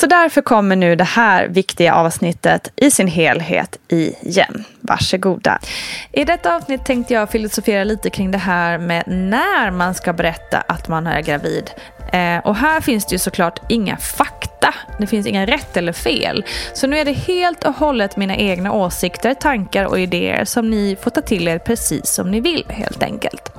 Så 0.00 0.06
därför 0.06 0.40
kommer 0.42 0.76
nu 0.76 0.96
det 0.96 1.04
här 1.04 1.48
viktiga 1.48 1.94
avsnittet 1.94 2.72
i 2.76 2.90
sin 2.90 3.06
helhet 3.06 3.78
igen. 3.88 4.64
Varsågoda. 4.80 5.58
I 6.12 6.24
detta 6.24 6.56
avsnitt 6.56 6.84
tänkte 6.84 7.14
jag 7.14 7.30
filosofera 7.30 7.84
lite 7.84 8.10
kring 8.10 8.30
det 8.30 8.38
här 8.38 8.78
med 8.78 9.04
när 9.06 9.70
man 9.70 9.94
ska 9.94 10.12
berätta 10.12 10.60
att 10.60 10.88
man 10.88 11.06
är 11.06 11.22
gravid. 11.22 11.70
Eh, 12.12 12.38
och 12.38 12.56
här 12.56 12.80
finns 12.80 13.06
det 13.06 13.14
ju 13.14 13.18
såklart 13.18 13.58
inga 13.68 13.96
fakta. 13.96 14.74
Det 14.98 15.06
finns 15.06 15.26
inga 15.26 15.46
rätt 15.46 15.76
eller 15.76 15.92
fel. 15.92 16.44
Så 16.74 16.86
nu 16.86 16.98
är 16.98 17.04
det 17.04 17.12
helt 17.12 17.64
och 17.64 17.74
hållet 17.74 18.16
mina 18.16 18.36
egna 18.36 18.72
åsikter, 18.72 19.34
tankar 19.34 19.84
och 19.84 20.00
idéer 20.00 20.44
som 20.44 20.70
ni 20.70 20.96
får 21.02 21.10
ta 21.10 21.20
till 21.20 21.48
er 21.48 21.58
precis 21.58 22.06
som 22.06 22.30
ni 22.30 22.40
vill 22.40 22.66
helt 22.68 23.02
enkelt. 23.02 23.52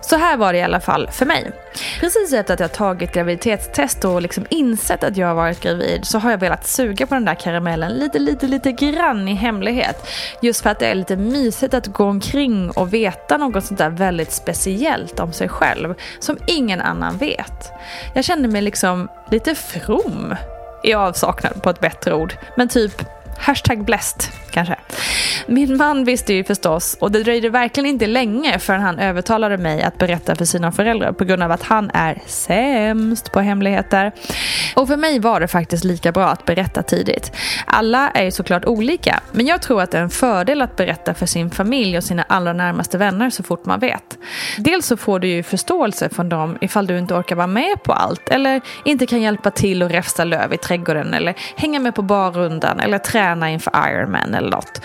Så 0.00 0.16
här 0.16 0.36
var 0.36 0.52
det 0.52 0.58
i 0.58 0.62
alla 0.62 0.80
fall 0.80 1.10
för 1.12 1.26
mig. 1.26 1.52
Precis 2.00 2.32
efter 2.32 2.54
att 2.54 2.60
jag 2.60 2.72
tagit 2.72 3.12
graviditetstest 3.12 4.04
och 4.04 4.22
liksom 4.22 4.46
insett 4.50 5.04
att 5.04 5.16
jag 5.16 5.26
har 5.26 5.34
varit 5.34 5.60
gravid 5.60 6.04
så 6.04 6.18
har 6.18 6.30
jag 6.30 6.38
velat 6.38 6.66
suga 6.66 7.06
på 7.06 7.14
den 7.14 7.24
där 7.24 7.34
karamellen 7.34 7.92
lite, 7.92 8.18
lite, 8.18 8.46
lite 8.46 8.72
grann 8.72 9.28
i 9.28 9.34
hemlighet. 9.34 10.08
Just 10.42 10.62
för 10.62 10.70
att 10.70 10.78
det 10.78 10.86
är 10.86 10.94
lite 10.94 11.16
mysigt 11.16 11.74
att 11.74 11.86
gå 11.86 12.04
omkring 12.04 12.70
och 12.70 12.94
veta 12.94 13.36
något 13.36 13.64
sånt 13.64 13.78
där 13.78 13.90
väldigt 13.90 14.32
speciellt 14.32 15.20
om 15.20 15.32
sig 15.32 15.48
själv 15.48 15.94
som 16.18 16.38
ingen 16.46 16.80
annan 16.80 17.16
vet. 17.16 17.72
Jag 18.14 18.24
kände 18.24 18.48
mig 18.48 18.62
liksom 18.62 19.08
lite 19.30 19.54
from 19.54 20.34
i 20.84 20.94
avsaknad 20.94 21.62
på 21.62 21.70
ett 21.70 21.80
bättre 21.80 22.14
ord. 22.14 22.34
Men 22.56 22.68
typ 22.68 23.02
Hashtag 23.38 23.84
blessed, 23.84 24.22
kanske. 24.64 24.76
Min 25.46 25.76
man 25.76 26.04
visste 26.04 26.34
ju 26.34 26.44
förstås 26.44 26.96
och 27.00 27.12
det 27.12 27.22
dröjde 27.22 27.50
verkligen 27.50 27.86
inte 27.86 28.06
länge 28.06 28.58
förrän 28.58 28.80
han 28.80 28.98
övertalade 28.98 29.56
mig 29.56 29.82
att 29.82 29.98
berätta 29.98 30.34
för 30.34 30.44
sina 30.44 30.72
föräldrar 30.72 31.12
på 31.12 31.24
grund 31.24 31.42
av 31.42 31.50
att 31.50 31.62
han 31.62 31.90
är 31.94 32.22
sämst 32.26 33.32
på 33.32 33.40
hemligheter. 33.40 34.12
Och 34.76 34.88
för 34.88 34.96
mig 34.96 35.18
var 35.18 35.40
det 35.40 35.48
faktiskt 35.48 35.84
lika 35.84 36.12
bra 36.12 36.28
att 36.28 36.44
berätta 36.44 36.82
tidigt. 36.82 37.32
Alla 37.66 38.10
är 38.10 38.24
ju 38.24 38.30
såklart 38.30 38.64
olika, 38.64 39.20
men 39.32 39.46
jag 39.46 39.62
tror 39.62 39.82
att 39.82 39.90
det 39.90 39.98
är 39.98 40.02
en 40.02 40.10
fördel 40.10 40.62
att 40.62 40.76
berätta 40.76 41.14
för 41.14 41.26
sin 41.26 41.50
familj 41.50 41.96
och 41.96 42.04
sina 42.04 42.22
allra 42.22 42.52
närmaste 42.52 42.98
vänner 42.98 43.30
så 43.30 43.42
fort 43.42 43.64
man 43.64 43.80
vet. 43.80 44.18
Dels 44.58 44.86
så 44.86 44.96
får 44.96 45.18
du 45.18 45.28
ju 45.28 45.42
förståelse 45.42 46.08
från 46.08 46.28
dem 46.28 46.58
ifall 46.60 46.86
du 46.86 46.98
inte 46.98 47.14
orkar 47.14 47.36
vara 47.36 47.46
med 47.46 47.82
på 47.82 47.92
allt 47.92 48.28
eller 48.28 48.60
inte 48.84 49.06
kan 49.06 49.20
hjälpa 49.20 49.50
till 49.50 49.82
och 49.82 49.90
räfsa 49.90 50.24
löv 50.24 50.52
i 50.54 50.56
trädgården 50.56 51.14
eller 51.14 51.34
hänga 51.56 51.80
med 51.80 51.94
på 51.94 52.02
barrundan 52.02 52.80
eller 52.80 52.98
träna 52.98 53.50
inför 53.50 53.72
Ironman 53.88 54.34
eller 54.34 54.47
något. 54.50 54.80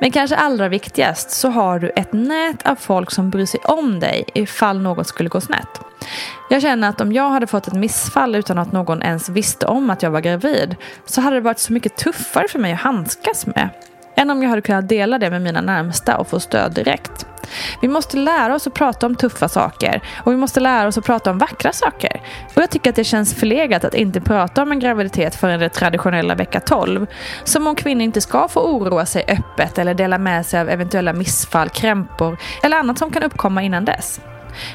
Men 0.00 0.10
kanske 0.10 0.36
allra 0.36 0.68
viktigast 0.68 1.30
så 1.30 1.48
har 1.48 1.78
du 1.78 1.88
ett 1.96 2.12
nät 2.12 2.66
av 2.66 2.74
folk 2.74 3.10
som 3.10 3.30
bryr 3.30 3.46
sig 3.46 3.60
om 3.64 4.00
dig 4.00 4.24
ifall 4.34 4.80
något 4.80 5.06
skulle 5.06 5.28
gå 5.28 5.40
snett. 5.40 5.80
Jag 6.50 6.62
känner 6.62 6.88
att 6.88 7.00
om 7.00 7.12
jag 7.12 7.30
hade 7.30 7.46
fått 7.46 7.66
ett 7.66 7.74
missfall 7.74 8.34
utan 8.34 8.58
att 8.58 8.72
någon 8.72 9.02
ens 9.02 9.28
visste 9.28 9.66
om 9.66 9.90
att 9.90 10.02
jag 10.02 10.10
var 10.10 10.20
gravid 10.20 10.76
så 11.04 11.20
hade 11.20 11.36
det 11.36 11.40
varit 11.40 11.58
så 11.58 11.72
mycket 11.72 11.96
tuffare 11.96 12.48
för 12.48 12.58
mig 12.58 12.72
att 12.72 12.80
handskas 12.80 13.46
med 13.46 13.68
än 14.16 14.30
om 14.30 14.42
jag 14.42 14.50
hade 14.50 14.62
kunnat 14.62 14.88
dela 14.88 15.18
det 15.18 15.30
med 15.30 15.42
mina 15.42 15.60
närmsta 15.60 16.16
och 16.16 16.28
få 16.28 16.40
stöd 16.40 16.72
direkt. 16.72 17.26
Vi 17.80 17.88
måste 17.88 18.16
lära 18.16 18.54
oss 18.54 18.66
att 18.66 18.74
prata 18.74 19.06
om 19.06 19.14
tuffa 19.14 19.48
saker 19.48 20.02
och 20.24 20.32
vi 20.32 20.36
måste 20.36 20.60
lära 20.60 20.88
oss 20.88 20.98
att 20.98 21.04
prata 21.04 21.30
om 21.30 21.38
vackra 21.38 21.72
saker. 21.72 22.22
Och 22.54 22.62
jag 22.62 22.70
tycker 22.70 22.90
att 22.90 22.96
det 22.96 23.04
känns 23.04 23.34
förlegat 23.34 23.84
att 23.84 23.94
inte 23.94 24.20
prata 24.20 24.62
om 24.62 24.72
en 24.72 24.78
graviditet 24.78 25.34
förrän 25.34 25.60
det 25.60 25.68
traditionella 25.68 26.34
vecka 26.34 26.60
12. 26.60 27.06
Som 27.44 27.66
om 27.66 27.74
kvinnor 27.74 28.02
inte 28.02 28.20
ska 28.20 28.48
få 28.48 28.60
oroa 28.60 29.06
sig 29.06 29.24
öppet 29.28 29.78
eller 29.78 29.94
dela 29.94 30.18
med 30.18 30.46
sig 30.46 30.60
av 30.60 30.68
eventuella 30.68 31.12
missfall, 31.12 31.68
krämpor 31.68 32.38
eller 32.62 32.76
annat 32.76 32.98
som 32.98 33.10
kan 33.10 33.22
uppkomma 33.22 33.62
innan 33.62 33.84
dess. 33.84 34.20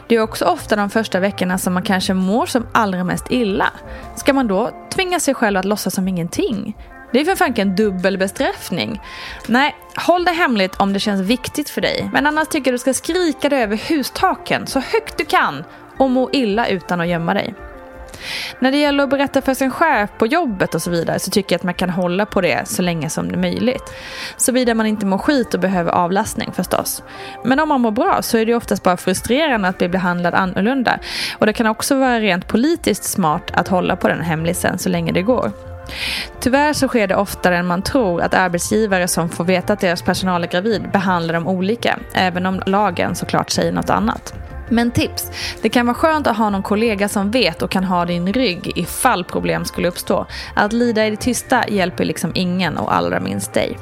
Det 0.08 0.16
är 0.16 0.22
också 0.22 0.46
ofta 0.46 0.76
de 0.76 0.90
första 0.90 1.20
veckorna 1.20 1.58
som 1.58 1.74
man 1.74 1.84
kanske 1.84 2.14
mår 2.14 2.46
som 2.46 2.68
allra 2.72 3.04
mest 3.04 3.32
illa. 3.32 3.70
Ska 4.16 4.34
man 4.34 4.48
då 4.48 4.72
tvinga 4.94 5.20
sig 5.20 5.34
själv 5.34 5.58
att 5.58 5.66
låtsas 5.66 5.94
som 5.94 6.08
ingenting? 6.08 6.76
Det 7.12 7.20
är 7.20 7.26
för 7.26 7.36
fanken 7.36 7.76
dubbelbestraffning. 7.76 9.02
Nej, 9.48 9.76
håll 9.96 10.26
det 10.26 10.32
hemligt 10.32 10.76
om 10.76 10.94
det 10.94 11.00
känns 11.00 11.22
viktigt 11.22 11.70
för 11.70 11.82
dig. 11.82 12.10
Men 12.14 12.28
annars 12.28 12.48
tycker 12.48 12.72
jag 12.72 12.74
du 12.74 12.80
ska 12.80 12.94
skrika 12.94 13.50
dig 13.50 13.64
över 13.64 13.78
hustaken 13.90 14.68
så 14.68 14.80
högt 14.80 15.18
du 15.18 15.26
kan 15.26 15.64
och 15.98 16.10
må 16.10 16.30
illa 16.34 16.68
utan 16.68 17.02
att 17.02 17.08
gömma 17.08 17.34
dig. 17.34 17.54
När 18.60 18.72
det 18.72 18.78
gäller 18.78 19.04
att 19.04 19.10
berätta 19.10 19.42
för 19.42 19.54
sin 19.54 19.72
chef 19.72 20.10
på 20.18 20.28
jobbet 20.28 20.76
och 20.76 20.82
så 20.82 20.90
vidare 20.90 21.20
så 21.20 21.32
tycker 21.32 21.54
jag 21.54 21.60
att 21.60 21.64
man 21.64 21.74
kan 21.74 21.90
hålla 21.90 22.26
på 22.26 22.42
det 22.42 22.68
så 22.68 22.82
länge 22.82 23.10
som 23.10 23.28
det 23.28 23.36
är 23.36 23.38
möjligt. 23.38 23.94
Såvida 24.38 24.74
man 24.74 24.86
inte 24.86 25.06
mår 25.06 25.18
skit 25.18 25.54
och 25.54 25.60
behöver 25.60 25.92
avlastning 25.92 26.52
förstås. 26.52 27.04
Men 27.44 27.60
om 27.60 27.70
man 27.70 27.82
mår 27.82 27.92
bra 27.92 28.22
så 28.22 28.38
är 28.38 28.46
det 28.46 28.56
oftast 28.56 28.84
bara 28.84 28.98
frustrerande 28.98 29.68
att 29.68 29.78
bli 29.78 29.90
behandlad 29.90 30.34
annorlunda. 30.34 31.00
Och 31.38 31.46
det 31.46 31.54
kan 31.54 31.68
också 31.68 31.96
vara 31.96 32.20
rent 32.20 32.48
politiskt 32.48 33.04
smart 33.04 33.52
att 33.54 33.68
hålla 33.68 33.96
på 33.96 34.08
den 34.08 34.22
hemlisen 34.22 34.78
så 34.78 34.90
länge 34.90 35.12
det 35.12 35.22
går. 35.22 35.71
Tyvärr 36.40 36.74
så 36.74 36.88
sker 36.88 37.08
det 37.08 37.16
oftare 37.16 37.58
än 37.58 37.68
man 37.68 37.82
tror 37.82 38.22
att 38.22 38.34
arbetsgivare 38.34 39.08
som 39.08 39.30
får 39.30 39.44
veta 39.44 39.74
att 39.74 39.80
deras 39.80 40.02
personal 40.02 40.44
är 40.44 40.48
gravid 40.48 40.92
behandlar 40.92 41.34
dem 41.34 41.48
olika, 41.48 42.00
även 42.14 42.46
om 42.46 42.62
lagen 42.66 43.16
såklart 43.16 43.50
säger 43.50 43.72
något 43.72 43.90
annat. 43.90 44.34
Men 44.70 44.92
tips, 44.92 45.32
det 45.62 45.70
kan 45.70 45.86
vara 45.86 45.96
skönt 45.96 46.28
att 46.28 46.38
ha 46.38 46.50
någon 46.50 46.64
kollega 46.64 47.10
som 47.10 47.32
vet 47.32 47.62
och 47.62 47.72
kan 47.72 47.84
ha 47.84 48.06
din 48.06 48.34
rygg 48.34 48.72
ifall 48.76 49.24
problem 49.24 49.66
skulle 49.66 49.88
uppstå. 49.88 50.26
Att 50.56 50.74
lida 50.74 51.08
i 51.08 51.10
det 51.10 51.16
tysta 51.16 51.68
hjälper 51.68 52.06
liksom 52.06 52.32
ingen 52.36 52.78
och 52.78 52.96
allra 52.96 53.20
minst 53.20 53.54
dig. 53.54 53.78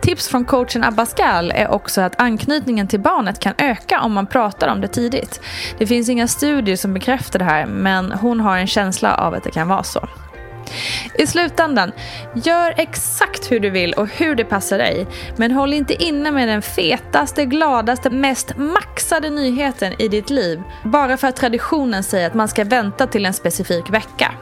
Tips 0.00 0.28
från 0.28 0.44
coachen 0.44 0.84
Abascal 0.84 1.50
är 1.50 1.68
också 1.68 2.00
att 2.00 2.20
anknytningen 2.20 2.88
till 2.88 3.00
barnet 3.00 3.40
kan 3.40 3.54
öka 3.58 4.00
om 4.00 4.12
man 4.12 4.26
pratar 4.26 4.68
om 4.68 4.80
det 4.80 4.88
tidigt. 4.88 5.40
Det 5.78 5.86
finns 5.86 6.08
inga 6.08 6.28
studier 6.28 6.76
som 6.76 6.94
bekräftar 6.94 7.38
det 7.38 7.44
här 7.44 7.66
men 7.66 8.12
hon 8.12 8.40
har 8.40 8.56
en 8.56 8.66
känsla 8.66 9.14
av 9.14 9.34
att 9.34 9.44
det 9.44 9.50
kan 9.50 9.68
vara 9.68 9.82
så. 9.82 10.08
I 11.18 11.26
slutändan, 11.26 11.92
gör 12.34 12.74
exakt 12.76 13.52
hur 13.52 13.60
du 13.60 13.70
vill 13.70 13.92
och 13.92 14.08
hur 14.08 14.34
det 14.34 14.44
passar 14.44 14.78
dig. 14.78 15.06
Men 15.36 15.50
håll 15.50 15.72
inte 15.72 16.02
inne 16.02 16.30
med 16.30 16.48
den 16.48 16.62
fetaste, 16.62 17.44
gladaste, 17.44 18.10
mest 18.10 18.56
maxade 18.56 19.30
nyheten 19.30 19.92
i 19.98 20.08
ditt 20.08 20.30
liv. 20.30 20.62
Bara 20.84 21.16
för 21.16 21.28
att 21.28 21.36
traditionen 21.36 22.02
säger 22.02 22.26
att 22.26 22.34
man 22.34 22.48
ska 22.48 22.64
vänta 22.64 23.06
till 23.06 23.26
en 23.26 23.34
specifik 23.34 23.90
vecka. 23.90 24.34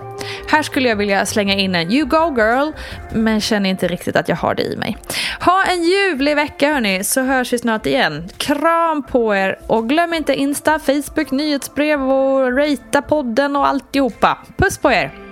Här 0.48 0.62
skulle 0.62 0.88
jag 0.88 0.96
vilja 0.96 1.26
slänga 1.26 1.54
in 1.54 1.74
en 1.74 1.92
You 1.92 2.06
go 2.06 2.34
girl, 2.36 2.72
men 3.12 3.40
känner 3.40 3.70
inte 3.70 3.88
riktigt 3.88 4.16
att 4.16 4.28
jag 4.28 4.36
har 4.36 4.54
det 4.54 4.62
i 4.62 4.76
mig. 4.76 4.96
Ha 5.40 5.64
en 5.64 5.82
ljuvlig 5.82 6.36
vecka 6.36 6.72
hörni, 6.72 7.04
så 7.04 7.20
hörs 7.20 7.52
vi 7.52 7.58
snart 7.58 7.86
igen. 7.86 8.28
Kram 8.36 9.02
på 9.02 9.34
er 9.34 9.58
och 9.66 9.88
glöm 9.88 10.14
inte 10.14 10.34
Insta, 10.34 10.78
Facebook, 10.78 11.30
nyhetsbrev 11.30 12.02
och 12.02 12.56
ratea 12.56 13.02
podden 13.02 13.56
och 13.56 13.66
alltihopa. 13.66 14.38
Puss 14.56 14.78
på 14.78 14.92
er! 14.92 15.31